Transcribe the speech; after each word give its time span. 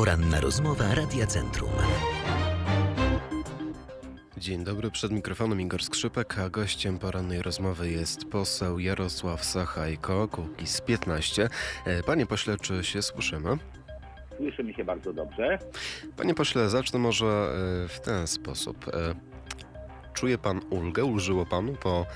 Poranna 0.00 0.40
rozmowa 0.40 0.94
Radia 0.94 1.26
Centrum. 1.26 1.70
Dzień 4.36 4.64
dobry, 4.64 4.90
przed 4.90 5.12
mikrofonem 5.12 5.60
Igor 5.60 5.82
Skrzypek, 5.82 6.38
a 6.38 6.50
gościem 6.50 6.98
porannej 6.98 7.42
rozmowy 7.42 7.90
jest 7.90 8.24
poseł 8.24 8.78
Jarosław 8.78 9.44
Sachajko, 9.44 10.28
z 10.64 10.80
15. 10.80 11.48
E, 11.86 12.02
Panie 12.02 12.26
pośle, 12.26 12.56
czy 12.56 12.84
się 12.84 13.02
słyszymy? 13.02 13.58
Słyszymy 14.36 14.74
się 14.74 14.84
bardzo 14.84 15.12
dobrze. 15.12 15.58
Panie 16.16 16.34
pośle, 16.34 16.68
zacznę 16.68 16.98
może 16.98 17.26
e, 17.26 17.88
w 17.88 18.00
ten 18.00 18.26
sposób. 18.26 18.88
E, 18.88 19.14
czuje 20.14 20.38
pan 20.38 20.60
ulgę, 20.70 21.04
ulżyło 21.04 21.46
panu 21.46 21.76
po, 21.82 22.06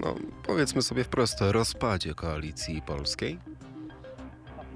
no, 0.00 0.14
powiedzmy 0.46 0.82
sobie 0.82 1.04
wprost, 1.04 1.38
rozpadzie 1.40 2.14
koalicji 2.14 2.82
polskiej? 2.82 3.38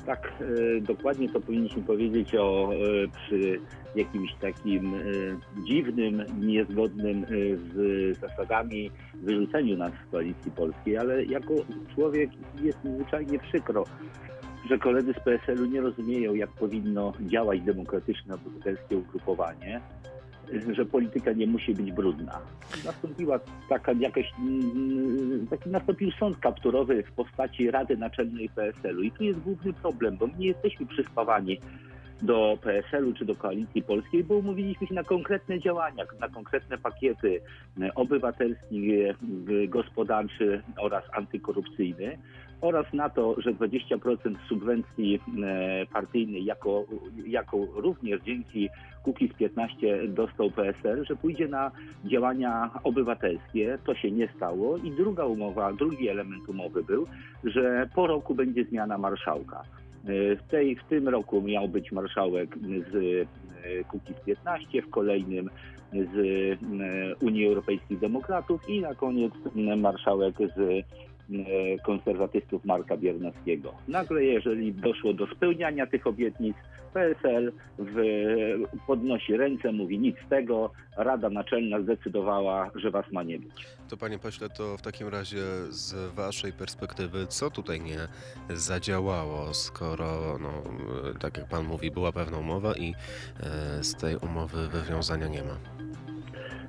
Tak, 0.07 0.33
e, 0.41 0.81
dokładnie 0.81 1.29
to 1.29 1.41
powinniśmy 1.41 1.83
powiedzieć 1.83 2.35
o 2.35 2.71
e, 2.73 2.77
przy 3.09 3.61
jakimś 3.95 4.35
takim 4.35 4.95
e, 4.95 5.01
dziwnym, 5.67 6.25
niezgodnym 6.41 7.27
z 7.75 8.19
zasadami 8.19 8.91
wyrzuceniu 9.15 9.77
nas 9.77 9.93
z 9.93 10.11
koalicji 10.11 10.51
polskiej, 10.51 10.97
ale 10.99 11.25
jako 11.25 11.55
człowiek 11.95 12.31
jest 12.63 12.85
mi 12.85 12.95
zwyczajnie 12.95 13.39
przykro, 13.39 13.85
że 14.71 14.79
koledzy 14.79 15.13
z 15.13 15.25
PSL-u 15.25 15.67
nie 15.67 15.81
rozumieją, 15.81 16.35
jak 16.35 16.51
powinno 16.51 17.13
działać 17.21 17.61
demokratyczne 17.61 18.35
obywatelskie 18.35 18.97
ugrupowanie 18.97 19.81
że 20.73 20.87
polityka 20.87 21.33
nie 21.33 21.47
musi 21.47 21.75
być 21.75 21.93
brudna. 21.93 22.41
Nastąpiła 22.85 23.41
taka 23.69 23.93
jakaś, 23.93 24.33
mm, 24.39 25.47
taki 25.47 25.71
nastąpił 25.71 26.11
sąd 26.11 26.39
kapturowy 26.39 27.03
w 27.03 27.13
postaci 27.13 27.71
Rady 27.71 27.97
Naczelnej 27.97 28.49
PSL-u 28.49 29.03
i 29.03 29.11
tu 29.11 29.25
jest 29.25 29.41
główny 29.41 29.73
problem, 29.73 30.17
bo 30.17 30.27
my 30.27 30.33
nie 30.39 30.47
jesteśmy 30.47 30.87
przyspawani 30.87 31.59
do 32.25 32.59
PSL-u 32.63 33.13
czy 33.13 33.25
do 33.25 33.35
Koalicji 33.35 33.83
Polskiej, 33.83 34.25
bo 34.25 34.35
umówiliśmy 34.35 34.87
się 34.87 34.95
na 34.95 35.05
konkretne 35.05 35.61
działania, 35.61 36.05
na 36.21 36.29
konkretne 36.29 36.79
pakiety 36.79 37.41
obywatelski, 37.95 38.91
gospodarczy 39.69 40.63
oraz 40.77 41.05
antykorupcyjny 41.13 42.19
oraz 42.61 42.93
na 42.93 43.09
to, 43.09 43.35
że 43.39 43.53
20% 43.53 44.35
subwencji 44.49 45.21
e, 45.45 45.87
partyjnej 45.87 46.45
jako, 46.45 46.85
jako 47.27 47.57
również 47.75 48.21
dzięki 48.23 48.69
Kukiz 49.03 49.33
15 49.33 50.09
dostał 50.09 50.51
PSL, 50.51 51.05
że 51.05 51.17
pójdzie 51.17 51.49
na 51.49 51.71
działania 52.05 52.71
obywatelskie. 52.85 53.79
To 53.85 53.95
się 53.95 54.11
nie 54.11 54.29
stało. 54.37 54.77
I 54.77 54.91
druga 54.91 55.25
umowa, 55.25 55.73
drugi 55.73 56.09
element 56.09 56.49
umowy 56.49 56.83
był, 56.83 57.07
że 57.45 57.89
po 57.95 58.07
roku 58.07 58.35
będzie 58.35 58.65
zmiana 58.65 58.99
marszałka. 58.99 59.63
E, 60.09 60.37
w, 60.37 60.43
tej, 60.43 60.77
w 60.77 60.85
tym 60.85 61.09
roku 61.09 61.43
miał 61.43 61.69
być 61.69 61.93
marszałek 61.93 62.59
z 62.93 62.95
e, 63.65 63.85
Kukiz 63.85 64.17
15, 64.27 64.83
w 64.83 64.91
kolejnym 64.91 65.51
z 65.93 66.59
Unii 67.23 67.47
Europejskich 67.47 67.99
Demokratów 67.99 68.69
i 68.69 68.81
na 68.81 68.95
koniec 68.95 69.33
marszałek 69.77 70.35
z 70.57 70.59
E, 70.59 71.05
konserwatystów 71.87 72.65
Marka 72.65 72.97
Biernackiego. 72.97 73.75
Nagle, 73.89 74.25
jeżeli 74.25 74.73
doszło 74.73 75.13
do 75.13 75.27
spełniania 75.27 75.87
tych 75.87 76.07
obietnic, 76.07 76.57
PSL 76.95 77.53
w, 77.79 77.97
podnosi 78.87 79.37
ręce, 79.37 79.73
mówi 79.73 79.99
nic 79.99 80.17
z 80.27 80.29
tego, 80.29 80.71
Rada 80.97 81.31
Naczelna 81.31 81.81
zdecydowała, 81.81 82.71
że 82.75 82.91
was 82.91 83.13
ma 83.13 83.23
nie 83.23 83.39
być. 83.39 83.67
To 83.89 83.97
panie 83.97 84.19
pośle, 84.19 84.49
to 84.49 84.77
w 84.77 84.83
takim 84.83 85.09
razie 85.09 85.43
z 85.69 86.15
waszej 86.15 86.53
perspektywy, 86.53 87.27
co 87.27 87.51
tutaj 87.51 87.81
nie 87.81 87.99
zadziałało, 88.57 89.55
skoro, 89.55 90.39
no, 90.41 90.63
tak 91.21 91.39
jak 91.39 91.49
pan 91.49 91.65
mówi, 91.65 91.91
była 91.91 92.13
pewna 92.13 92.39
umowa 92.39 92.75
i 92.77 92.95
e, 93.41 93.85
z 93.85 93.95
tej 93.95 94.17
umowy 94.17 94.69
wywiązania 94.69 95.29
nie 95.29 95.43
ma? 95.43 95.59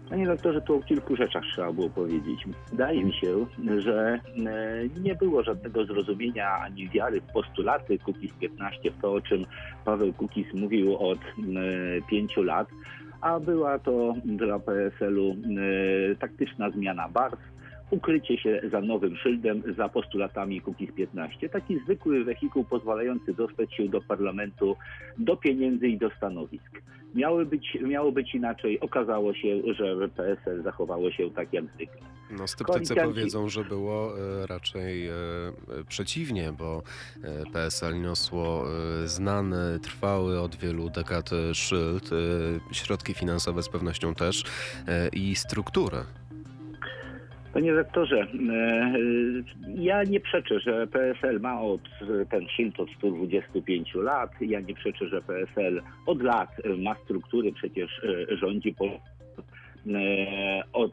Panie 0.10 0.26
doktorze, 0.26 0.62
tu 0.62 0.76
o 0.76 0.82
kilku 0.82 1.16
rzeczach 1.16 1.44
trzeba 1.54 1.74
było 1.74 1.90
powiedzieć. 1.90 2.46
Wydaje 2.72 3.04
mi 3.04 3.14
się, 3.14 3.46
że 3.78 4.20
e, 4.46 5.00
nie 5.02 5.16
było 5.16 5.44
żadnego 5.44 5.86
zrozumienia 5.86 6.50
ani 6.50 6.90
wiary 6.90 7.22
w 7.22 7.34
postulaty 7.34 8.00
Kukiz 8.00 8.34
15, 8.34 8.92
w 8.92 9.02
to, 9.02 9.14
o 9.14 9.22
czym 9.22 9.46
Paweł 9.86 10.14
Kukiz 10.14 10.54
mówił 10.54 10.98
od 10.98 11.20
e, 11.20 11.22
pięciu 12.10 12.44
lat, 12.44 12.68
a 13.22 13.40
była 13.40 13.80
to 13.80 14.14
dla 14.26 14.60
PSL-u 14.60 15.32
e, 15.32 16.16
taktyczna 16.16 16.70
zmiana 16.70 17.10
barw, 17.10 17.40
ukrycie 17.90 18.38
się 18.38 18.62
za 18.72 18.82
nowym 18.82 19.18
szyldem, 19.18 19.64
za 19.78 19.90
postulatami 19.90 20.62
Kukiz 20.62 20.92
15. 20.92 21.50
Taki 21.50 21.80
zwykły 21.80 22.24
wehikuł 22.24 22.64
pozwalający 22.64 23.34
dostać 23.34 23.76
się 23.76 23.90
do 23.90 24.02
parlamentu, 24.02 24.76
do 25.18 25.38
pieniędzy 25.38 25.88
i 25.88 25.98
do 25.98 26.10
stanowisk. 26.18 26.82
Miało 27.16 27.46
być, 27.46 27.78
miało 27.82 28.12
być 28.12 28.36
inaczej. 28.36 28.80
Okazało 28.80 29.34
się, 29.34 29.62
że 29.74 30.10
PSL 30.10 30.64
zachowało 30.64 31.12
się 31.12 31.32
tak 31.32 31.54
jak 31.54 31.66
zwykle. 31.76 32.02
No, 32.32 32.48
sceptycy 32.48 32.96
powiedzą, 32.96 33.50
że 33.50 33.64
było 33.64 34.20
e, 34.20 34.48
raczej 34.48 35.08
e, 35.08 35.12
przeciwnie, 35.88 36.52
bo 36.58 36.84
e, 37.24 37.52
PSL 37.54 38.02
niosło 38.02 38.66
znany, 39.06 39.80
trwały 39.80 40.40
od 40.40 40.56
wielu 40.56 40.90
dekad 40.90 41.30
szyld, 41.54 42.10
środki 42.72 43.14
finansowe 43.14 43.64
z 43.64 43.70
pewnością 43.70 44.16
też 44.16 44.44
i 45.14 45.36
strukturę. 45.36 46.04
Panie 47.56 47.74
rektorze, 47.74 48.22
e, 48.22 48.28
ja 49.76 50.04
nie 50.04 50.20
przeczę, 50.20 50.60
że 50.60 50.88
PSL 50.88 51.40
ma 51.40 51.62
od 51.62 51.82
ten 52.30 52.48
szyld 52.48 52.80
od 52.80 52.90
125 52.98 53.96
lat. 53.96 54.32
Ja 54.42 54.60
nie 54.60 54.74
przeczę, 54.74 55.08
że 55.08 55.22
PSL 55.22 55.82
od 56.06 56.22
lat 56.22 56.50
ma 56.78 56.96
struktury, 56.96 57.52
przecież 57.54 58.02
e, 58.04 58.38
rządzi 58.38 58.76
E, 59.88 60.64
od 60.74 60.92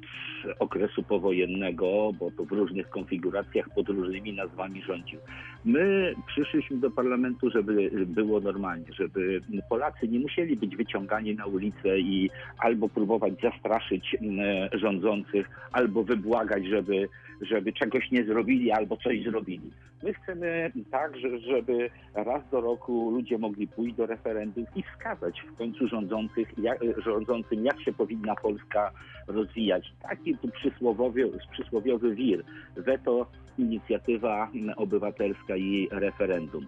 okresu 0.59 1.03
powojennego, 1.03 2.13
bo 2.19 2.31
to 2.31 2.45
w 2.45 2.53
różnych 2.53 2.89
konfiguracjach 2.91 3.67
pod 3.75 3.89
różnymi 3.89 4.33
nazwami 4.33 4.83
rządził. 4.83 5.21
My 5.65 6.15
przyszliśmy 6.27 6.77
do 6.77 6.91
parlamentu, 6.91 7.51
żeby 7.51 7.91
było 8.07 8.41
normalnie, 8.41 8.93
żeby 8.93 9.41
Polacy 9.69 10.09
nie 10.09 10.19
musieli 10.19 10.57
być 10.57 10.77
wyciągani 10.77 11.35
na 11.35 11.47
ulicę 11.47 11.99
i 11.99 12.31
albo 12.59 12.89
próbować 12.89 13.33
zastraszyć 13.43 14.15
e, 14.15 14.79
rządzących, 14.79 15.51
albo 15.73 16.05
wybłagać, 16.05 16.67
żeby, 16.67 17.09
żeby 17.41 17.73
czegoś 17.73 18.11
nie 18.11 18.25
zrobili, 18.25 18.73
albo 18.73 18.97
coś 18.97 19.23
zrobili. 19.23 19.71
My 20.03 20.15
chcemy 20.15 20.73
tak, 20.91 21.17
żeby 21.47 21.91
raz 22.15 22.43
do 22.51 22.61
roku 22.61 23.11
ludzie 23.11 23.39
mogli 23.39 23.69
pójść 23.69 23.97
do 23.97 24.07
referendum 24.07 24.65
i 24.77 24.83
wskazać 24.83 25.41
w 25.41 25.57
końcu 25.57 25.89
rządzących, 25.89 26.59
jak, 26.59 26.79
rządzącym, 27.05 27.65
jak 27.65 27.83
się 27.83 27.93
powinna 27.93 28.35
Polska 28.35 28.91
rozwijać. 29.27 29.93
Taki 30.03 30.39
tu 30.39 30.49
przysłowiowy, 30.49 31.31
przysłowiowy 31.53 32.15
wir. 32.15 32.43
Weto, 32.77 33.27
inicjatywa 33.59 34.51
obywatelska 34.77 35.52
i 35.57 35.89
referendum. 35.91 36.67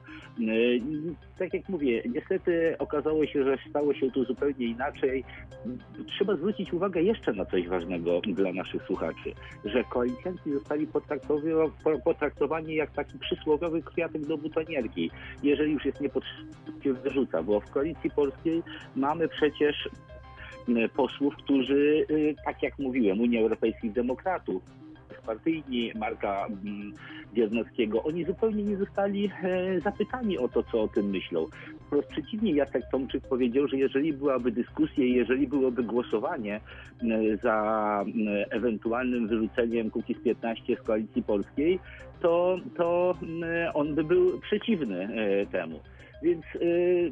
Tak 1.39 1.55
jak 1.55 1.69
mówię, 1.69 2.03
niestety 2.15 2.77
okazało 2.79 3.27
się, 3.27 3.45
że 3.45 3.57
stało 3.71 3.95
się 3.95 4.11
tu 4.11 4.25
zupełnie 4.25 4.67
inaczej. 4.67 5.25
Trzeba 6.07 6.37
zwrócić 6.37 6.73
uwagę 6.73 7.03
jeszcze 7.03 7.33
na 7.33 7.45
coś 7.45 7.69
ważnego 7.69 8.21
dla 8.21 8.53
naszych 8.53 8.83
słuchaczy, 8.83 9.33
że 9.65 9.85
koalicjanci 9.85 10.53
zostali 10.53 10.87
potraktowani 12.05 12.75
jak 12.75 12.91
taki 12.91 13.19
przysłowiowy 13.19 13.83
kwiatek 13.83 14.27
do 14.27 14.39
butonierki. 14.39 15.11
Jeżeli 15.43 15.73
już 15.73 15.85
jest 15.85 16.01
niepotrzebny, 16.01 16.55
wyrzuca, 16.93 17.43
bo 17.43 17.61
w 17.61 17.71
koalicji 17.71 18.11
polskiej 18.11 18.63
mamy 18.97 19.29
przecież 19.29 19.89
e, 20.69 20.89
posłów, 20.89 21.37
którzy, 21.37 22.07
e, 22.11 22.45
tak 22.45 22.63
jak 22.63 22.79
mówiłem, 22.79 23.21
Unia 23.21 23.41
Europejskich 23.41 23.93
Demokratów, 23.93 24.63
partyjni 25.27 25.93
Marka 25.95 26.47
Biernackiego, 27.35 28.03
oni 28.03 28.25
zupełnie 28.25 28.63
nie 28.63 28.77
zostali 28.77 29.31
e, 29.43 29.81
zapytani 29.81 30.39
o 30.39 30.49
to, 30.49 30.63
co 30.63 30.83
o 30.83 30.89
tym 30.89 31.11
myślą. 31.11 31.47
Wprost 31.87 32.09
przeciwnie, 32.09 32.53
Jacek 32.53 32.83
Tomczyk 32.93 33.29
powiedział, 33.29 33.69
że 33.69 33.77
jeżeli 33.77 34.13
byłaby 34.13 34.53
dyskusja, 34.53 35.05
jeżeli 35.05 35.47
byłoby 35.47 35.83
głosowanie 35.83 36.61
za 37.43 38.05
ewentualnym 38.51 39.29
wyrzuceniem 39.29 39.91
Kukiz 39.91 40.19
15 40.25 40.77
z 40.77 40.83
Koalicji 40.83 41.23
Polskiej, 41.23 41.81
to, 42.21 42.59
to 42.77 43.15
on 43.75 43.95
by 43.95 44.05
był 44.05 44.41
przeciwny 44.41 45.09
e, 45.15 45.47
temu. 45.47 45.81
Więc 46.25 46.45
yy, 46.61 47.11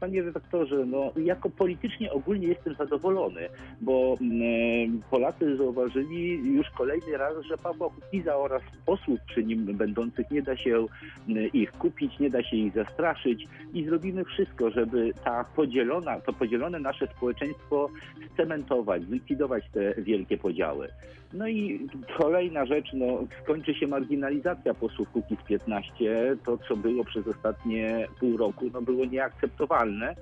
panie 0.00 0.22
redaktorze, 0.22 0.86
no, 0.86 1.12
jako 1.16 1.50
politycznie 1.50 2.12
ogólnie 2.12 2.46
jestem 2.46 2.74
zadowolony, 2.74 3.48
bo 3.80 4.16
yy, 4.20 5.00
Polacy 5.10 5.56
zauważyli 5.56 6.54
już 6.54 6.70
kolejny 6.70 7.16
raz, 7.16 7.34
że 7.50 7.58
Pawła 7.58 7.90
Kukiza 7.90 8.36
oraz 8.36 8.62
posłów 8.86 9.20
przy 9.26 9.44
nim 9.44 9.64
będących 9.64 10.30
nie 10.30 10.42
da 10.42 10.56
się 10.56 10.86
yy, 11.28 11.46
ich 11.46 11.72
kupić, 11.72 12.18
nie 12.18 12.30
da 12.30 12.42
się 12.42 12.56
ich 12.56 12.74
zastraszyć 12.74 13.46
i 13.72 13.84
zrobimy 13.84 14.24
wszystko, 14.24 14.70
żeby 14.70 15.12
ta 15.24 15.44
podzielona, 15.56 16.20
to 16.20 16.32
podzielone 16.32 16.78
nasze 16.78 17.06
społeczeństwo 17.06 17.88
scementować, 18.34 19.02
zlikwidować 19.02 19.64
te 19.72 20.02
wielkie 20.02 20.38
podziały. 20.38 20.88
No 21.34 21.48
i 21.48 21.88
kolejna 22.18 22.66
rzecz, 22.66 22.86
no, 22.92 23.18
skończy 23.42 23.74
się 23.74 23.86
marginalizacja 23.86 24.74
posłów 24.74 25.10
Kukiz 25.10 25.38
15, 25.48 26.36
to 26.44 26.58
co 26.68 26.76
było 26.76 27.04
przez 27.04 27.28
ostatnie 27.28 28.08
pół 28.20 28.36
roku, 28.36 28.43
no 28.72 28.82
było 28.82 29.04
nieakceptowalne. 29.04 30.14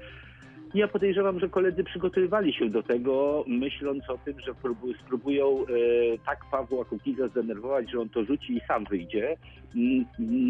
Ja 0.75 0.89
podejrzewam, 0.89 1.41
że 1.41 1.49
koledzy 1.49 1.85
przygotowywali 1.85 2.53
się 2.53 2.69
do 2.71 2.83
tego, 2.83 3.45
myśląc 3.47 4.11
o 4.11 4.19
tym, 4.19 4.41
że 4.41 4.53
próbu- 4.53 4.95
spróbują 5.07 5.47
e, 5.59 5.65
tak 6.27 6.39
Pawła 6.51 6.85
Kukiza 6.85 7.29
zdenerwować, 7.29 7.91
że 7.91 8.01
on 8.01 8.09
to 8.09 8.25
rzuci 8.25 8.57
i 8.57 8.61
sam 8.69 8.85
wyjdzie. 8.85 9.37
Mm, 9.77 10.05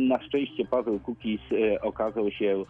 Na 0.08 0.22
szczęście 0.22 0.64
Paweł 0.64 0.98
Kukiz 1.00 1.40
e, 1.52 1.80
okazał 1.80 2.30
się 2.30 2.64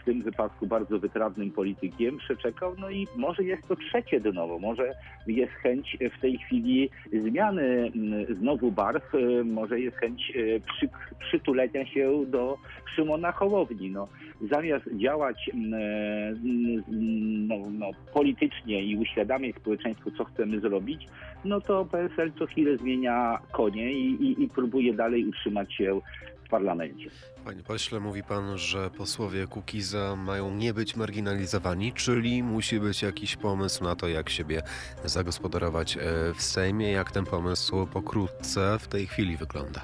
w 0.00 0.04
tym 0.04 0.22
wypadku 0.22 0.66
bardzo 0.66 0.98
wytrawnym 0.98 1.50
politykiem, 1.50 2.18
przeczekał, 2.18 2.74
no 2.78 2.90
i 2.90 3.06
może 3.16 3.44
jest 3.44 3.68
to 3.68 3.76
trzecie 3.76 4.20
dno, 4.20 4.58
może 4.58 4.94
jest 5.26 5.52
chęć 5.52 5.96
w 6.18 6.20
tej 6.20 6.38
chwili 6.38 6.90
zmiany 7.12 7.62
mm, 7.62 8.34
znowu 8.34 8.72
barw, 8.72 9.14
e, 9.14 9.44
może 9.44 9.80
jest 9.80 9.96
chęć 9.96 10.32
e, 10.36 10.60
przy, 10.60 10.88
przytulenia 11.18 11.86
się 11.86 12.26
do 12.26 12.58
Szymona 12.94 13.32
Hołowni. 13.32 13.90
No, 13.90 14.08
zamiast 14.50 14.84
działać 14.96 15.50
mm, 15.54 15.74
e, 15.74 16.28
mm, 16.28 17.46
no, 17.48 17.56
no, 17.72 17.90
politycznie 18.14 18.82
i 18.82 18.96
uświadamiać 18.96 19.56
społeczeństwu, 19.56 20.10
co 20.10 20.24
chcemy 20.24 20.60
zrobić, 20.60 21.06
no 21.44 21.60
to 21.60 21.84
PSL 21.84 22.32
co 22.38 22.46
chwilę 22.46 22.76
zmienia 22.76 23.38
konie 23.52 23.92
i, 23.92 24.24
i, 24.24 24.42
i 24.42 24.48
próbuje 24.48 24.94
dalej 24.94 25.26
utrzymać 25.26 25.74
się 25.74 26.00
w 26.46 26.48
parlamencie. 26.48 27.10
Panie 27.44 27.62
pośle, 27.62 28.00
mówi 28.00 28.22
pan, 28.22 28.58
że 28.58 28.90
posłowie 28.90 29.46
Kukiza 29.46 30.16
mają 30.16 30.54
nie 30.54 30.74
być 30.74 30.96
marginalizowani, 30.96 31.92
czyli 31.92 32.42
musi 32.42 32.80
być 32.80 33.02
jakiś 33.02 33.36
pomysł 33.36 33.84
na 33.84 33.96
to, 33.96 34.08
jak 34.08 34.30
siebie 34.30 34.62
zagospodarować 35.04 35.96
e, 35.96 36.00
w 36.34 36.42
Sejmie. 36.42 36.92
Jak 36.92 37.10
ten 37.10 37.24
pomysł 37.24 37.86
pokrótce 37.86 38.78
w 38.80 38.88
tej 38.88 39.06
chwili 39.06 39.36
wygląda? 39.36 39.80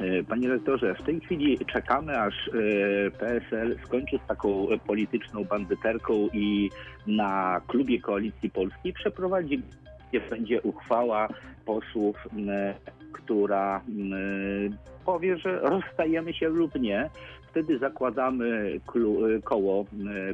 E, 0.00 0.24
Panie 0.24 0.48
rektorze, 0.48 0.94
w 0.94 1.02
tej 1.02 1.20
chwili 1.20 1.58
czekamy, 1.72 2.20
aż 2.20 2.34
e, 2.48 3.10
PSL 3.10 3.78
skończy 3.84 4.18
z 4.24 4.28
taką 4.28 4.66
polityczną 4.86 5.44
bandyterką 5.44 6.28
i 6.32 6.70
na 7.06 7.60
klubie 7.66 8.00
Koalicji 8.00 8.50
Polskiej 8.50 8.92
przeprowadzi, 8.92 9.62
będzie 10.30 10.62
uchwała 10.62 11.28
posłów, 11.64 12.16
która 13.12 13.80
powie, 15.04 15.38
że 15.38 15.60
rozstajemy 15.60 16.34
się 16.34 16.48
lub 16.48 16.74
nie. 16.74 17.10
Wtedy 17.56 17.78
zakładamy 17.78 18.80
koło 19.44 19.84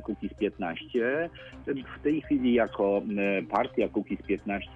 Kukiz 0.03 0.35
15. 0.35 1.31
W 1.67 2.03
tej 2.03 2.21
chwili 2.23 2.55
jako 2.55 3.03
m, 3.09 3.47
partia 3.47 3.89
Kukiz 3.89 4.23
15 4.23 4.71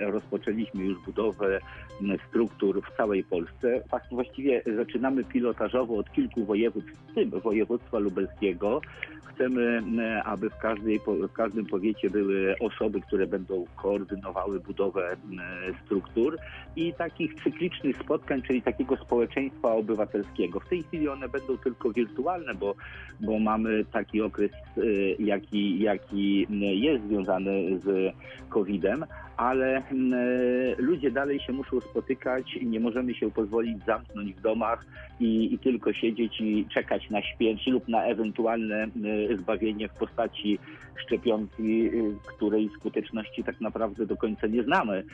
rozpoczęliśmy 0.00 0.84
już 0.84 0.98
budowę 1.06 1.58
struktur 2.28 2.82
w 2.82 2.96
całej 2.96 3.24
Polsce. 3.24 3.82
Tak 3.90 4.02
właściwie 4.10 4.62
zaczynamy 4.76 5.24
pilotażowo 5.24 5.96
od 5.96 6.12
kilku 6.12 6.44
województw, 6.44 6.92
w 6.92 7.14
tym 7.14 7.30
województwa 7.30 7.98
lubelskiego. 7.98 8.80
Chcemy, 9.24 9.82
aby 10.24 10.50
w, 10.50 10.56
każdej, 10.56 11.00
w 11.28 11.32
każdym 11.32 11.66
powiecie 11.66 12.10
były 12.10 12.54
osoby, 12.60 13.00
które 13.00 13.26
będą 13.26 13.64
koordynowały 13.76 14.60
budowę 14.60 15.16
struktur 15.84 16.38
i 16.76 16.94
takich 16.94 17.34
cyklicznych 17.34 17.96
spotkań, 17.96 18.42
czyli 18.42 18.62
takiego 18.62 18.96
społeczeństwa 18.96 19.72
obywatelskiego. 19.72 20.60
W 20.60 20.68
tej 20.68 20.82
chwili 20.82 21.08
one 21.08 21.28
będą 21.28 21.58
tylko 21.58 21.77
wirtualne, 21.84 22.54
bo, 22.54 22.74
bo 23.20 23.38
mamy 23.38 23.84
taki 23.84 24.22
okres, 24.22 24.50
y, 24.78 25.16
jaki, 25.18 25.78
jaki 25.80 26.46
jest 26.60 27.04
związany 27.06 27.78
z 27.78 28.14
COVID-em, 28.48 29.04
ale 29.36 29.82
mm, 29.90 30.12
ludzie 30.78 31.10
dalej 31.10 31.40
się 31.40 31.52
muszą 31.52 31.80
spotykać, 31.80 32.58
nie 32.62 32.80
możemy 32.80 33.14
się 33.14 33.30
pozwolić 33.30 33.84
zamknąć 33.86 34.34
w 34.34 34.40
domach 34.40 34.86
i, 35.20 35.54
i 35.54 35.58
tylko 35.58 35.92
siedzieć 35.92 36.40
i 36.40 36.66
czekać 36.74 37.10
na 37.10 37.22
śmierć 37.22 37.66
lub 37.66 37.88
na 37.88 38.04
ewentualne 38.04 38.88
y, 39.30 39.36
zbawienie 39.36 39.88
w 39.88 39.92
postaci 39.92 40.58
szczepionki, 40.96 41.86
y, 41.86 42.14
której 42.26 42.70
skuteczności 42.76 43.44
tak 43.44 43.60
naprawdę 43.60 44.06
do 44.06 44.16
końca 44.16 44.46
nie 44.46 44.62
znamy, 44.62 45.04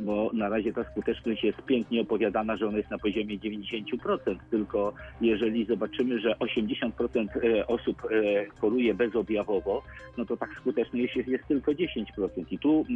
bo 0.00 0.30
na 0.34 0.48
razie 0.48 0.72
ta 0.72 0.84
skuteczność 0.84 1.44
jest 1.44 1.62
pięknie 1.62 2.00
opowiadana, 2.00 2.56
że 2.56 2.68
ona 2.68 2.78
jest 2.78 2.90
na 2.90 2.98
poziomie 2.98 3.38
90%, 3.38 4.36
tylko 4.50 4.92
jeżeli 5.20 5.66
zobaczymy, 5.66 6.20
że 6.20 6.30
80% 6.30 7.28
e, 7.58 7.66
osób 7.66 8.02
e, 8.04 8.46
choruje 8.60 8.94
bezobjawowo, 8.94 9.82
no 10.16 10.24
to 10.24 10.36
tak 10.36 10.50
skuteczny 10.60 11.00
jest, 11.00 11.28
jest 11.28 11.46
tylko 11.48 11.72
10%. 11.72 12.04
I 12.50 12.58
tu, 12.58 12.86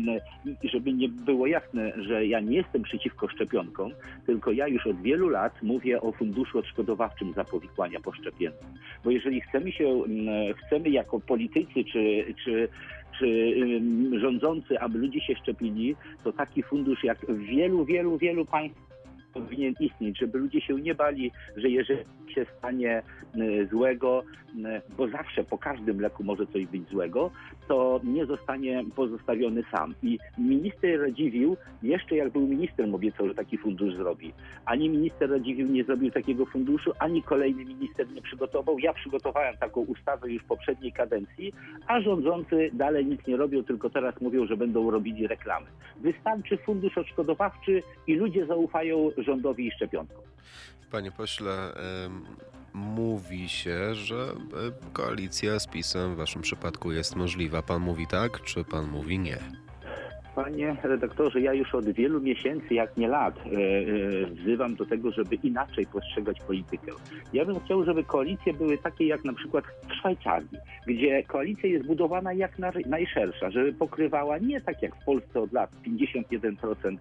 żeby 0.65 0.93
nie 0.93 1.09
było 1.09 1.47
jasne, 1.47 1.93
że 1.97 2.27
ja 2.27 2.41
nie 2.41 2.56
jestem 2.56 2.83
przeciwko 2.83 3.29
szczepionkom, 3.29 3.93
tylko 4.27 4.53
ja 4.53 4.69
już 4.69 4.87
od 4.87 5.03
wielu 5.03 5.29
lat 5.29 5.62
mówię 5.62 6.01
o 6.01 6.12
funduszu 6.12 6.59
odszkodowawczym 6.59 7.33
za 7.33 7.45
powikłania 7.45 8.01
poszczepienne. 8.01 8.59
Bo 9.05 9.11
jeżeli 9.11 9.41
chcemy 9.41 9.73
się, 9.73 10.03
chcemy 10.67 10.91
jako 10.91 11.21
politycy 11.21 11.85
czy, 11.93 12.35
czy 12.45 12.69
czy 13.19 13.55
rządzący, 14.20 14.81
aby 14.81 14.99
ludzie 14.99 15.20
się 15.20 15.34
szczepili, 15.34 15.96
to 16.25 16.32
taki 16.32 16.62
fundusz 16.62 17.05
jak 17.05 17.19
w 17.26 17.38
wielu, 17.38 17.84
wielu, 17.84 18.19
wielu 18.19 18.44
państwach 18.44 18.94
powinien 19.34 19.75
istnieć, 19.81 20.19
żeby 20.19 20.38
ludzie 20.38 20.61
się 20.61 20.75
nie 20.75 20.94
bali, 20.94 21.32
że 21.56 21.69
jeżeli 21.69 22.05
się 22.34 22.46
stanie 22.58 23.02
y, 23.37 23.69
złego, 23.70 24.22
y, 24.56 24.94
bo 24.96 25.08
zawsze 25.08 25.44
po 25.44 25.58
każdym 25.58 26.00
leku 26.00 26.25
może 26.25 26.46
coś 26.46 26.66
być 26.66 26.88
złego, 26.88 27.31
to 27.69 28.00
nie 28.05 28.26
zostanie 28.26 28.84
pozostawiony 28.96 29.62
sam. 29.70 29.94
I 30.02 30.19
minister 30.38 31.00
Radziwił, 31.00 31.56
jeszcze 31.82 32.16
jak 32.16 32.32
był 32.32 32.46
ministrem, 32.46 32.94
obiecał, 32.94 33.28
że 33.28 33.34
taki 33.34 33.58
fundusz 33.58 33.94
zrobi. 33.94 34.32
Ani 34.64 34.88
minister 34.88 35.31
Radziwił 35.31 35.69
nie 35.69 35.84
zrobił 35.84 36.11
takiego 36.11 36.46
funduszu, 36.46 36.93
ani 36.99 37.22
kolejny 37.22 37.64
minister 37.64 38.12
nie 38.12 38.22
przygotował. 38.22 38.78
Ja 38.78 38.93
przygotowałem 38.93 39.56
taką 39.56 39.81
ustawę 39.81 40.32
już 40.32 40.43
w 40.43 40.46
poprzedniej 40.46 40.93
kadencji, 40.93 41.52
a 41.87 42.00
rządzący 42.00 42.70
dalej 42.72 43.06
nic 43.06 43.26
nie 43.26 43.37
robią, 43.37 43.64
tylko 43.64 43.90
teraz 43.90 44.20
mówią, 44.20 44.46
że 44.46 44.56
będą 44.56 44.90
robili 44.90 45.26
reklamy. 45.26 45.67
Wystarczy 46.00 46.56
fundusz 46.56 46.99
odszkodowawczy 46.99 47.82
i 48.06 48.14
ludzie 48.14 48.46
zaufają 48.46 49.10
rządowi 49.19 49.67
i 49.67 49.70
szczepionkom. 49.70 50.22
Panie 50.90 51.12
pośle, 51.12 51.50
mówi 52.75 53.49
się, 53.49 53.94
że 53.94 54.17
e, 54.17 54.93
koalicja 54.93 55.59
z 55.61 55.67
PiSem 55.67 56.15
w 56.15 56.17
waszym 56.17 56.43
przypadku 56.43 56.93
jest 56.93 57.17
możliwa. 57.17 57.62
Pan 57.62 57.82
mówi 57.82 58.06
tak, 58.06 58.43
czy 58.43 58.65
pan 58.65 58.87
mówi 58.87 59.19
nie? 59.19 59.63
Panie 60.34 60.76
redaktorze, 60.82 61.40
ja 61.40 61.52
już 61.52 61.75
od 61.75 61.84
wielu 61.84 62.20
miesięcy, 62.20 62.75
jak 62.75 62.96
nie 62.96 63.08
lat, 63.08 63.38
e, 63.38 63.40
e, 63.42 64.26
wzywam 64.26 64.75
do 64.75 64.86
tego, 64.86 65.10
żeby 65.10 65.34
inaczej 65.34 65.86
postrzegać 65.86 66.40
politykę. 66.46 66.92
Ja 67.32 67.44
bym 67.44 67.60
chciał, 67.60 67.84
żeby 67.84 68.04
koalicje 68.04 68.54
były 68.54 68.78
takie 68.78 69.06
jak 69.06 69.25
na 69.25 69.32
przykład 69.32 69.64
w 69.88 69.94
Szwajcarii, 69.94 70.58
gdzie 70.86 71.22
koalicja 71.22 71.69
jest 71.69 71.86
budowana 71.86 72.32
jak 72.32 72.58
na, 72.58 72.72
najszersza, 72.86 73.50
żeby 73.50 73.72
pokrywała 73.72 74.38
nie 74.38 74.60
tak 74.60 74.82
jak 74.82 74.96
w 74.96 75.05
Polsce 75.05 75.41
od 75.41 75.53
lat 75.53 75.70
51% 75.86 76.96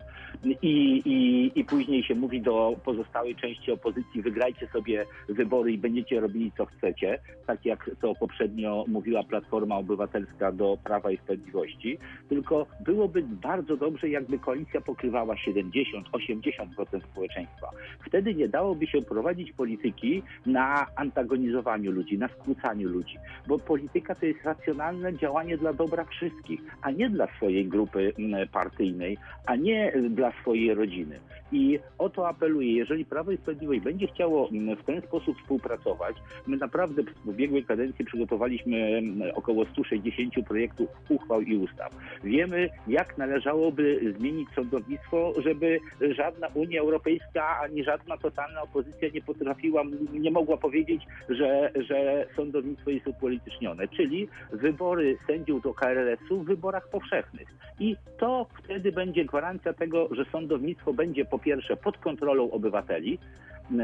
i, 0.46 1.02
i, 1.06 1.52
i 1.60 1.66
później 1.66 2.04
się 2.04 2.16
mówi 2.16 2.42
do 2.42 2.76
pozostałej 2.86 3.36
części 3.36 3.72
opozycji, 3.72 4.22
wygrajcie 4.22 4.68
sobie 4.68 5.06
wybory 5.30 5.72
i 5.72 5.78
będziecie 5.78 6.20
robili 6.20 6.52
co 6.58 6.66
chcecie, 6.66 7.20
tak 7.48 7.66
jak 7.66 7.90
to 8.02 8.16
poprzednio 8.16 8.86
mówiła 8.88 9.24
Platforma 9.24 9.76
Obywatelska 9.76 10.52
do 10.52 10.78
Prawa 10.84 11.12
i 11.12 11.18
Sprawiedliwości, 11.18 11.98
tylko 12.30 12.66
byłoby 12.86 13.23
bardzo 13.24 13.78
dobrze, 13.78 14.10
jakby 14.10 14.40
koalicja 14.40 14.82
pokrywała 14.82 15.36
70-80% 15.36 17.02
społeczeństwa. 17.12 17.70
Wtedy 18.08 18.36
nie 18.36 18.48
dałoby 18.48 18.88
się 18.88 19.02
prowadzić 19.02 19.52
polityki 19.52 20.24
na 20.46 20.86
antagonizowaniu 20.96 21.92
ludzi, 21.92 22.18
na 22.18 22.28
skłócaniu 22.28 22.90
ludzi, 22.90 23.18
bo 23.48 23.60
polityka 23.60 24.16
to 24.16 24.26
jest 24.26 24.44
racjonalne 24.44 25.18
działanie 25.18 25.58
dla 25.58 25.74
dobra 25.74 26.06
wszystkich, 26.06 26.62
a 26.82 26.92
nie 26.92 27.10
dla 27.10 27.28
swojej 27.38 27.66
grupy 27.66 28.14
mm, 28.20 28.48
partyjnej, 28.48 29.18
a 29.46 29.56
nie 29.56 29.94
dla 30.10 30.32
swojej 30.42 30.74
rodziny. 30.74 31.20
I 31.54 31.80
o 31.98 32.10
to 32.10 32.28
apeluję, 32.28 32.74
jeżeli 32.74 33.06
Prawo 33.06 33.32
i 33.32 33.38
Sprawiedliwość 33.38 33.80
będzie 33.82 34.08
chciało 34.08 34.50
mm, 34.50 34.76
w 34.76 34.84
ten 34.84 35.02
sposób 35.02 35.38
współpracować, 35.42 36.16
my 36.48 36.58
naprawdę 36.58 37.04
w 37.04 37.28
ubiegłej 37.28 37.66
kadencji 37.66 38.06
przygotowaliśmy 38.06 38.78
mm, 38.78 39.32
około 39.36 39.66
160 39.66 40.34
projektów 40.48 40.90
uchwał 41.10 41.42
i 41.42 41.58
ustaw. 41.58 41.96
Wiemy, 42.24 42.70
jak 42.88 43.18
należałoby 43.18 44.14
zmienić 44.20 44.50
sądownictwo, 44.56 45.34
żeby 45.38 45.80
żadna 46.18 46.48
Unia 46.54 46.82
Europejska 46.82 47.60
ani 47.60 47.84
żadna 47.84 48.18
totalna 48.18 48.62
opozycja 48.62 49.10
nie 49.14 49.22
potrafiła, 49.22 49.84
nie 50.14 50.32
mogła 50.32 50.58
powiedzieć, 50.58 51.02
że, 51.30 51.72
że 51.76 52.28
sądownictwo 52.36 52.90
jest 52.90 53.08
upolitycznione, 53.08 53.88
czyli 53.88 54.28
wybory 54.52 55.18
sędziów 55.28 55.64
do 55.64 55.74
KRS-u 55.74 56.40
w 56.40 56.46
wyborach 56.46 56.90
powszechnych. 56.90 57.48
I 57.80 57.96
to 58.18 58.48
wtedy 58.64 58.92
będzie 58.92 59.26
gwarancja 59.26 59.74
tego, 59.74 60.10
że 60.12 60.26
sądownictwo 60.26 60.94
będzie 60.94 61.26
po 61.26 61.40
pierwsze 61.46 61.78
pod 61.78 61.98
kontrolą 61.98 62.52
obywateli, 62.52 63.20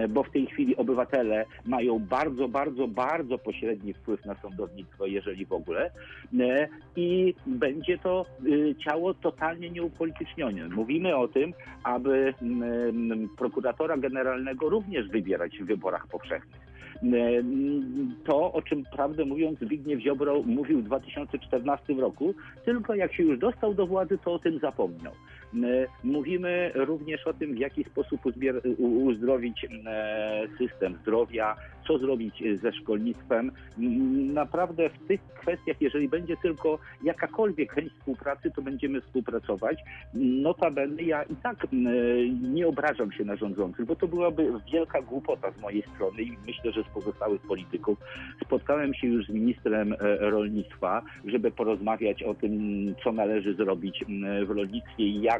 bo 0.09 0.23
w 0.23 0.31
tej 0.31 0.45
chwili 0.45 0.75
obywatele 0.75 1.45
mają 1.65 1.99
bardzo, 1.99 2.47
bardzo, 2.47 2.87
bardzo 2.87 3.37
pośredni 3.37 3.93
wpływ 3.93 4.25
na 4.25 4.35
sądownictwo, 4.35 5.05
jeżeli 5.05 5.45
w 5.45 5.53
ogóle, 5.53 5.91
i 6.95 7.35
będzie 7.45 7.97
to 7.97 8.25
y, 8.45 8.75
ciało 8.85 9.13
totalnie 9.13 9.69
nieupolitycznione. 9.69 10.69
Mówimy 10.69 11.15
o 11.15 11.27
tym, 11.27 11.53
aby 11.83 12.33
prokuratora 13.37 13.97
generalnego 13.97 14.69
również 14.69 15.07
wybierać 15.07 15.57
w 15.57 15.65
wyborach 15.65 16.07
powszechnych. 16.07 16.69
To, 18.25 18.53
o 18.53 18.61
czym 18.61 18.83
prawdę 18.95 19.25
mówiąc 19.25 19.59
Zbigniew 19.59 20.01
Ziobro 20.01 20.41
mówił 20.45 20.79
w 20.81 20.83
2014 20.83 21.93
roku, 21.93 22.33
tylko 22.65 22.95
jak 22.95 23.13
się 23.13 23.23
już 23.23 23.39
dostał 23.39 23.73
do 23.73 23.87
władzy, 23.87 24.17
to 24.17 24.33
o 24.33 24.39
tym 24.39 24.59
zapomniał. 24.59 25.13
Mówimy 26.03 26.71
również 26.75 27.27
o 27.27 27.33
tym, 27.33 27.53
w 27.53 27.57
jaki 27.57 27.83
sposób 27.83 28.21
uzdrowić 28.77 29.65
e, 29.85 30.47
system 30.57 30.97
zdrowia, 31.01 31.55
co 31.87 31.97
zrobić 31.97 32.43
ze 32.61 32.73
szkolnictwem. 32.73 33.51
Naprawdę 34.33 34.89
w 34.89 35.07
tych 35.07 35.21
kwestiach, 35.21 35.81
jeżeli 35.81 36.09
będzie 36.09 36.37
tylko 36.37 36.79
jakakolwiek 37.03 37.73
chęć 37.73 37.93
współpracy, 37.93 38.51
to 38.55 38.61
będziemy 38.61 39.01
współpracować. 39.01 39.77
Notabene 40.13 41.03
ja 41.03 41.23
i 41.23 41.35
tak 41.35 41.63
e, 41.63 41.67
nie 42.53 42.67
obrażam 42.67 43.11
się 43.11 43.25
na 43.25 43.35
rządzących, 43.35 43.85
bo 43.85 43.95
to 43.95 44.07
byłaby 44.07 44.51
wielka 44.73 45.01
głupota 45.01 45.51
z 45.51 45.61
mojej 45.61 45.83
strony 45.95 46.21
i 46.21 46.37
myślę, 46.47 46.71
że 46.71 46.83
z 46.83 46.87
pozostałych 46.87 47.41
polityków. 47.41 47.97
Spotkałem 48.45 48.93
się 48.93 49.07
już 49.07 49.25
z 49.25 49.29
ministrem 49.29 49.93
e, 49.93 49.97
rolnictwa, 50.17 51.01
żeby 51.25 51.51
porozmawiać 51.51 52.23
o 52.23 52.33
tym, 52.33 52.51
co 53.03 53.11
należy 53.11 53.53
zrobić 53.53 54.05
w 54.45 54.49
rolnictwie 54.49 55.03
i 55.03 55.21
jak 55.21 55.38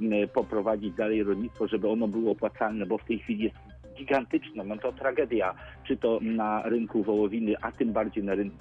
m, 0.00 0.28
poprowadzić 0.34 0.94
dalej 0.94 1.22
rolnictwo, 1.22 1.68
żeby 1.68 1.88
ono 1.88 2.08
było 2.08 2.32
opłacalne, 2.32 2.86
bo 2.86 2.98
w 2.98 3.04
tej 3.04 3.18
chwili 3.18 3.44
jest 3.44 3.56
gigantyczna, 3.96 4.64
no 4.64 4.76
to 4.76 4.92
tragedia, 4.92 5.54
czy 5.84 5.96
to 5.96 6.18
na 6.22 6.62
rynku 6.62 7.02
wołowiny, 7.02 7.54
a 7.62 7.72
tym 7.72 7.92
bardziej 7.92 8.24
na 8.24 8.34
rynku, 8.34 8.56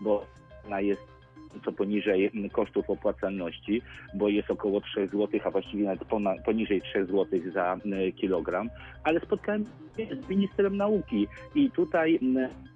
bo 0.00 0.26
ona 0.66 0.80
jest 0.80 1.14
co 1.64 1.72
poniżej 1.72 2.30
mm, 2.34 2.50
kosztów 2.50 2.90
opłacalności, 2.90 3.82
bo 4.14 4.28
jest 4.28 4.50
około 4.50 4.80
3 4.80 5.06
zł, 5.06 5.40
a 5.44 5.50
właściwie 5.50 5.84
nawet 5.84 6.04
poniżej 6.44 6.82
3 6.82 7.06
zł 7.06 7.26
za 7.52 7.76
y, 8.08 8.12
kilogram. 8.12 8.70
Ale 9.04 9.20
spotkałem 9.20 9.64
się 9.96 10.06
z 10.22 10.28
ministrem 10.28 10.76
nauki 10.76 11.26
i 11.54 11.70
tutaj 11.70 12.18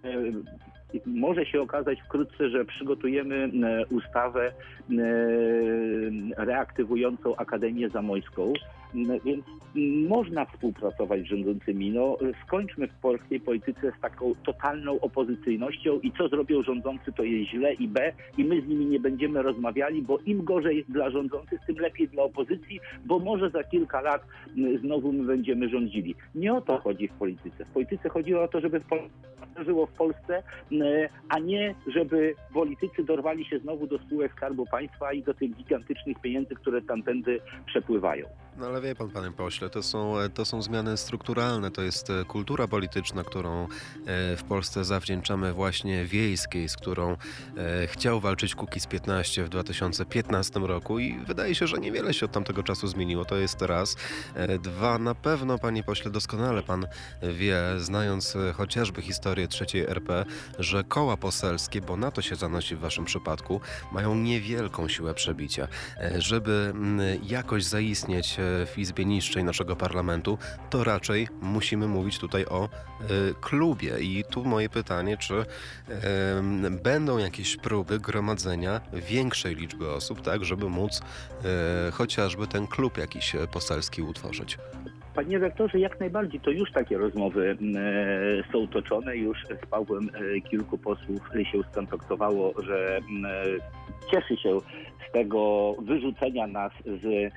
y, 0.04 1.02
może 1.06 1.46
się 1.46 1.60
okazać 1.60 2.00
wkrótce, 2.00 2.48
że 2.48 2.64
przygotujemy 2.64 3.50
ustawę 3.90 4.52
reaktywującą 6.36 7.36
Akademię 7.36 7.88
Zamojską. 7.88 8.52
Y, 8.94 9.20
Więc 9.24 9.44
można 10.08 10.44
współpracować 10.44 11.20
z 11.20 11.24
rządzącymi. 11.24 11.90
No, 11.90 12.18
skończmy 12.46 12.88
w 12.88 12.94
polskiej 12.94 13.40
polityce 13.40 13.92
z 13.98 14.00
taką 14.00 14.34
totalną 14.46 15.00
opozycyjnością 15.00 16.00
i 16.00 16.12
co 16.12 16.28
zrobią 16.28 16.62
rządzący, 16.62 17.12
to 17.12 17.22
jest 17.22 17.50
źle 17.50 17.74
i 17.74 17.88
B 17.88 18.12
i 18.38 18.44
my 18.44 18.60
z 18.60 18.68
nimi 18.68 18.86
nie 18.86 19.00
będziemy 19.00 19.42
rozmawiali, 19.42 20.02
bo 20.02 20.18
im 20.26 20.44
gorzej 20.44 20.84
dla 20.88 21.10
rządzących, 21.10 21.60
tym 21.66 21.76
lepiej 21.76 22.08
dla 22.08 22.22
opozycji, 22.22 22.80
bo 23.06 23.18
może 23.18 23.50
za 23.50 23.64
kilka 23.64 24.00
lat 24.00 24.22
znowu 24.80 25.12
my 25.12 25.24
będziemy 25.24 25.68
rządzili. 25.68 26.14
Nie 26.34 26.54
o 26.54 26.60
to 26.60 26.78
chodzi 26.78 27.08
w 27.08 27.12
polityce. 27.12 27.64
W 27.64 27.70
polityce 27.70 28.08
chodzi 28.08 28.34
o 28.34 28.48
to, 28.48 28.60
żeby 28.60 28.80
żyło 29.64 29.86
w 29.86 29.92
Polsce, 29.92 30.42
a 31.28 31.38
nie 31.38 31.74
żeby 31.86 32.34
politycy 32.54 33.04
dorwali 33.04 33.44
się 33.44 33.58
znowu 33.58 33.86
do 33.86 33.98
spółek 33.98 34.32
Skarbu 34.32 34.66
Państwa 34.66 35.12
i 35.12 35.22
do 35.22 35.34
tych 35.34 35.56
gigantycznych 35.56 36.20
pieniędzy, 36.20 36.54
które 36.54 36.82
tamtędy 36.82 37.40
przepływają. 37.66 38.26
No 38.58 38.66
ale 38.66 38.80
wie 38.80 38.94
pan, 38.94 39.10
panie 39.10 39.32
pośle, 39.32 39.70
to 39.70 39.82
są, 39.82 40.14
to 40.34 40.44
są 40.44 40.62
zmiany 40.62 40.96
strukturalne, 40.96 41.70
to 41.70 41.82
jest 41.82 42.10
e, 42.10 42.24
kultura 42.24 42.68
polityczna, 42.68 43.24
którą 43.24 43.62
e, 43.62 43.66
w 44.36 44.44
Polsce 44.48 44.84
zawdzięczamy 44.84 45.52
właśnie 45.52 46.04
wiejskiej, 46.04 46.68
z 46.68 46.76
którą 46.76 47.12
e, 47.12 47.16
chciał 47.86 48.20
walczyć 48.20 48.54
Kukiz 48.54 48.86
15 48.86 49.44
w 49.44 49.48
2015 49.48 50.60
roku 50.60 50.98
i 50.98 51.18
wydaje 51.26 51.54
się, 51.54 51.66
że 51.66 51.78
niewiele 51.78 52.14
się 52.14 52.26
od 52.26 52.32
tamtego 52.32 52.62
czasu 52.62 52.86
zmieniło, 52.86 53.24
to 53.24 53.36
jest 53.36 53.62
raz. 53.62 53.96
Dwa, 54.62 54.98
na 54.98 55.14
pewno, 55.14 55.58
panie 55.58 55.82
pośle, 55.82 56.10
doskonale 56.10 56.62
pan 56.62 56.86
wie, 57.22 57.60
znając 57.76 58.36
chociażby 58.54 59.02
historię 59.02 59.48
trzeciej 59.48 59.82
RP, 59.82 60.24
że 60.58 60.84
koła 60.84 61.16
poselskie, 61.16 61.80
bo 61.80 61.96
na 61.96 62.10
to 62.10 62.22
się 62.22 62.36
zanosi 62.36 62.76
w 62.76 62.80
waszym 62.80 63.04
przypadku, 63.04 63.60
mają 63.92 64.14
niewielką 64.14 64.88
siłę 64.88 65.14
przebicia. 65.14 65.68
Żeby 66.18 66.72
mm, 66.74 67.00
jakoś 67.24 67.64
zaistnieć 67.64 68.36
w 68.66 68.78
Izbie 68.78 69.04
Niższej 69.04 69.44
naszego 69.44 69.76
parlamentu, 69.76 70.38
to 70.70 70.84
raczej 70.84 71.28
musimy 71.42 71.86
mówić 71.86 72.18
tutaj 72.18 72.46
o 72.46 72.64
e, 72.64 72.68
klubie. 73.40 73.98
I 74.00 74.24
tu 74.30 74.44
moje 74.44 74.68
pytanie, 74.68 75.16
czy 75.16 75.34
em, 75.34 76.78
będą 76.82 77.18
jakieś 77.18 77.56
próby 77.56 77.98
gromadzenia 77.98 78.80
większej 78.92 79.54
liczby 79.54 79.90
osób, 79.90 80.22
tak, 80.22 80.44
żeby 80.44 80.68
móc 80.68 81.00
e, 81.44 81.90
chociażby 81.90 82.46
ten 82.46 82.66
klub 82.66 82.98
jakiś 82.98 83.34
e, 83.34 83.46
poselski 83.46 84.02
utworzyć. 84.02 84.58
Panie 85.18 85.38
rektorze, 85.38 85.78
jak 85.78 86.00
najbardziej, 86.00 86.40
to 86.40 86.50
już 86.50 86.72
takie 86.72 86.98
rozmowy 86.98 87.56
e, 87.76 88.52
są 88.52 88.68
toczone. 88.68 89.16
Już 89.16 89.38
z 89.62 89.66
Pawłem 89.66 90.10
e, 90.14 90.40
kilku 90.40 90.78
posłów 90.78 91.20
się 91.52 91.62
skontaktowało, 91.72 92.54
że 92.62 92.96
e, 92.96 93.02
cieszy 94.10 94.36
się 94.36 94.60
z 95.08 95.12
tego 95.12 95.74
wyrzucenia 95.82 96.46
nas 96.46 96.72
z, 96.86 97.32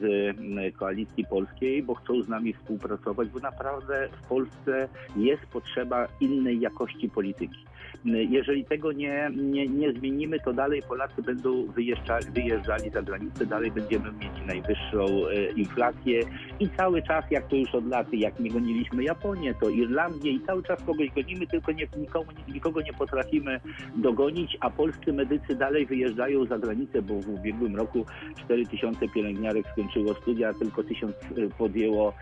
z 0.00 0.36
koalicji 0.76 1.24
polskiej, 1.26 1.82
bo 1.82 1.94
chcą 1.94 2.22
z 2.22 2.28
nami 2.28 2.52
współpracować, 2.52 3.28
bo 3.28 3.40
naprawdę 3.40 4.08
w 4.24 4.28
Polsce 4.28 4.88
jest 5.16 5.46
potrzeba 5.46 6.08
innej 6.20 6.60
jakości 6.60 7.08
polityki. 7.10 7.66
Jeżeli 8.04 8.64
tego 8.64 8.92
nie, 8.92 9.30
nie, 9.36 9.68
nie 9.68 9.92
zmienimy, 9.92 10.40
to 10.40 10.52
dalej 10.52 10.82
Polacy 10.88 11.22
będą 11.22 11.66
wyjeżdżali, 11.66 12.26
wyjeżdżali 12.30 12.90
za 12.90 13.02
granicę, 13.02 13.46
dalej 13.46 13.70
będziemy 13.70 14.12
mieć 14.12 14.46
najwyższą 14.46 15.26
e, 15.28 15.52
inflację 15.52 16.20
i 16.60 16.68
cały 16.68 17.02
czas, 17.02 17.24
jak 17.30 17.48
to 17.48 17.56
już 17.56 17.74
od 17.74 17.86
lat, 17.86 18.12
jak 18.12 18.40
my 18.40 18.48
goniliśmy 18.48 19.04
Japonię, 19.04 19.54
to 19.60 19.68
Irlandię 19.68 20.30
i 20.30 20.40
cały 20.40 20.62
czas 20.62 20.82
kogoś 20.82 21.10
gonimy, 21.10 21.46
tylko 21.46 21.72
nie, 21.72 21.86
nikomu, 21.96 22.26
nikogo 22.54 22.80
nie 22.80 22.92
potrafimy 22.92 23.60
dogonić, 23.96 24.56
a 24.60 24.70
polscy 24.70 25.12
medycy 25.12 25.54
dalej 25.54 25.86
wyjeżdżają 25.86 26.46
za 26.46 26.58
granicę, 26.58 27.02
bo 27.02 27.20
w 27.20 27.28
ubiegłym 27.28 27.76
roku 27.76 28.06
4 28.44 28.66
tysiące 28.66 29.08
pielęgniarek 29.08 29.66
skończyło 29.72 30.14
studia, 30.14 30.52
tylko 30.54 30.82
tysiąc 30.82 31.14
e, 31.14 31.48
podjęło 31.58 32.12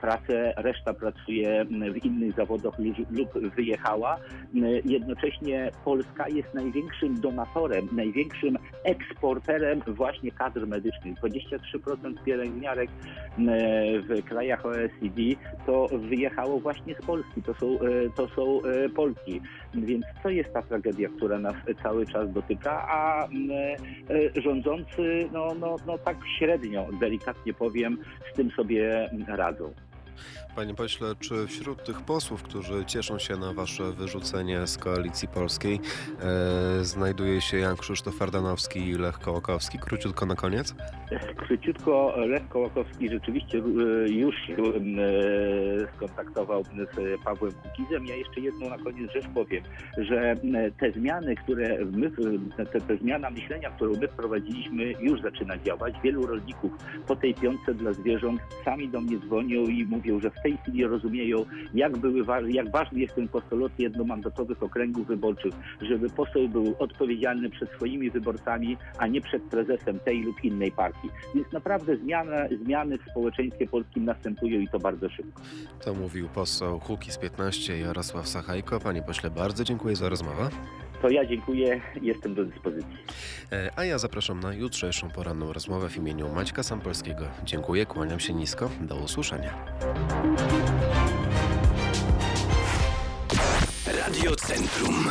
pracę, 0.00 0.54
reszta 0.56 0.94
pracuje 0.94 1.66
w 1.92 2.04
innych 2.04 2.36
zawodach 2.36 2.78
lub- 3.10 3.54
wyjechała. 3.56 4.18
Jednocześnie 5.08 5.70
Polska 5.84 6.28
jest 6.28 6.54
największym 6.54 7.20
donatorem, 7.20 7.88
największym 7.92 8.58
eksporterem 8.84 9.80
właśnie 9.86 10.32
kadr 10.32 10.66
medycznych. 10.66 11.18
23% 11.18 12.24
pielęgniarek 12.24 12.90
m, 13.38 13.46
w 14.02 14.24
krajach 14.24 14.66
OECD 14.66 15.22
to 15.66 15.88
wyjechało 15.92 16.60
właśnie 16.60 16.94
z 16.94 17.06
Polski, 17.06 17.42
to 17.42 17.54
są, 17.54 17.66
e, 17.66 18.10
to 18.16 18.28
są 18.28 18.62
e, 18.62 18.88
Polki. 18.88 19.40
Więc 19.74 20.04
to 20.22 20.30
jest 20.30 20.52
ta 20.52 20.62
tragedia, 20.62 21.08
która 21.16 21.38
nas 21.38 21.54
cały 21.82 22.06
czas 22.06 22.32
dotyka, 22.32 22.88
a 22.88 23.24
m, 23.24 23.50
e, 23.50 24.40
rządzący 24.40 25.28
no, 25.32 25.54
no, 25.60 25.76
no 25.86 25.98
tak 25.98 26.16
średnio, 26.38 26.86
delikatnie 27.00 27.54
powiem, 27.54 27.98
z 28.32 28.36
tym 28.36 28.50
sobie 28.50 29.10
radzą. 29.28 29.72
Panie 30.56 30.74
pośle, 30.74 31.14
czy 31.20 31.46
wśród 31.46 31.84
tych 31.84 32.00
posłów, 32.00 32.42
którzy 32.42 32.84
cieszą 32.84 33.18
się 33.18 33.36
na 33.36 33.52
wasze 33.52 33.92
wyrzucenie 33.92 34.66
z 34.66 34.78
koalicji 34.78 35.28
polskiej, 35.28 35.80
e, 36.80 36.84
znajduje 36.84 37.40
się 37.40 37.58
Jan 37.58 37.76
Krzysztof 37.76 38.22
Ardanowski 38.22 38.78
i 38.88 38.94
Lech 38.94 39.18
Kołakowski? 39.18 39.78
Króciutko 39.78 40.26
na 40.26 40.34
koniec. 40.34 40.74
Króciutko 41.36 42.14
Lech 42.16 42.48
Kołakowski 42.48 43.08
rzeczywiście 43.08 43.58
e, 43.58 43.62
już 44.08 44.36
się 44.36 44.54
e, 44.54 45.94
skontaktował 45.96 46.64
z 46.64 47.24
Pawłem 47.24 47.52
Kukizem. 47.52 48.06
Ja 48.06 48.16
jeszcze 48.16 48.40
jedną 48.40 48.68
na 48.68 48.78
koniec 48.78 49.12
rzecz 49.12 49.26
powiem, 49.34 49.62
że 49.98 50.30
e, 50.30 50.36
te 50.70 50.92
zmiany, 50.92 51.36
które 51.36 51.84
my, 51.84 52.10
te, 52.56 52.80
te 52.80 52.96
zmiana 52.96 53.30
myślenia, 53.30 53.70
którą 53.70 53.92
my 54.00 54.08
wprowadziliśmy 54.08 54.84
już 54.84 55.22
zaczyna 55.22 55.58
działać. 55.58 55.94
Wielu 56.02 56.26
rolników 56.26 56.72
po 57.06 57.16
tej 57.16 57.34
piątce 57.34 57.74
dla 57.74 57.92
zwierząt 57.92 58.40
sami 58.64 58.88
do 58.88 59.00
mnie 59.00 59.18
dzwonią 59.18 59.62
i 59.62 59.84
mówią, 59.84 60.07
że 60.20 60.30
w 60.30 60.42
tej 60.42 60.56
chwili 60.56 60.86
rozumieją, 60.86 61.44
jak, 61.74 61.96
były, 61.96 62.24
jak 62.48 62.70
ważny 62.70 63.00
jest 63.00 63.14
ten 63.14 63.28
postulat 63.28 63.78
jednomandatowych 63.78 64.62
okręgów 64.62 65.06
wyborczych, 65.06 65.54
żeby 65.80 66.10
poseł 66.10 66.48
był 66.48 66.74
odpowiedzialny 66.78 67.50
przed 67.50 67.70
swoimi 67.70 68.10
wyborcami, 68.10 68.76
a 68.98 69.06
nie 69.06 69.20
przed 69.20 69.42
prezesem 69.42 69.98
tej 69.98 70.22
lub 70.22 70.44
innej 70.44 70.72
partii. 70.72 71.08
Więc 71.34 71.52
naprawdę 71.52 71.96
zmiana, 71.96 72.36
zmiany 72.64 72.98
w 72.98 73.10
społeczeństwie 73.10 73.66
polskim 73.66 74.04
następują 74.04 74.60
i 74.60 74.68
to 74.68 74.78
bardzo 74.78 75.08
szybko. 75.08 75.42
To 75.84 75.94
mówił 75.94 76.28
poseł 76.28 76.80
Kukiz 76.80 77.18
15 77.18 77.78
Jarosław 77.78 78.28
Sachajko. 78.28 78.80
Panie 78.80 79.02
pośle, 79.02 79.30
bardzo 79.30 79.64
dziękuję 79.64 79.96
za 79.96 80.08
rozmowę. 80.08 80.50
To 81.02 81.10
ja 81.10 81.26
dziękuję, 81.26 81.80
jestem 82.02 82.34
do 82.34 82.44
dyspozycji. 82.44 82.96
E, 83.52 83.70
A 83.76 83.84
ja 83.84 83.98
zapraszam 83.98 84.40
na 84.40 84.54
jutrzejszą 84.54 85.10
poranną 85.10 85.52
rozmowę 85.52 85.88
w 85.88 85.96
imieniu 85.96 86.28
Maćka 86.28 86.62
Sampolskiego. 86.62 87.24
Dziękuję, 87.44 87.86
kłaniam 87.86 88.20
się 88.20 88.34
nisko. 88.34 88.70
Do 88.80 88.96
usłyszenia. 88.96 89.54
Radio 93.86 94.36
Centrum. 94.36 95.10